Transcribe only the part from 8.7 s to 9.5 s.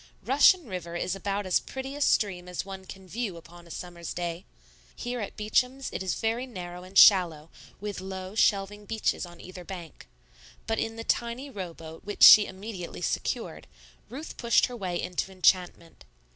beaches on